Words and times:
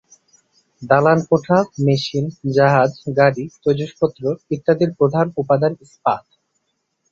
দালান-কোঠা, 0.81 1.57
machine, 1.85 2.25
জাহাজ, 2.55 2.91
গাড়ী, 3.17 3.43
তৈজসপত্র 3.63 4.21
ইত্যাদির 4.51 4.91
প্রধান 4.99 5.25
উপাদান 5.37 5.73
ইস্পাত। 5.81 6.23